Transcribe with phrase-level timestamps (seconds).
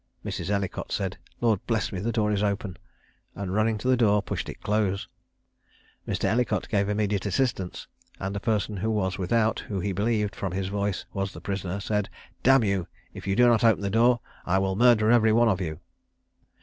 [0.25, 0.49] Mrs.
[0.49, 2.75] Ellicott said, "Lord bless me, the door is open!"
[3.35, 5.07] and running to the door, pushed it close.
[6.07, 6.23] Mr.
[6.23, 7.85] Ellicott gave immediate assistance;
[8.19, 11.79] and a person who was without, who he believed from his voice was the prisoner,
[11.79, 12.09] said,
[12.41, 15.49] "D n you, if you do not open the door, I will murder every one
[15.49, 15.81] of you!"